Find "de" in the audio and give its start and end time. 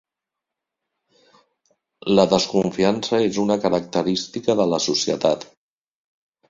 4.63-4.69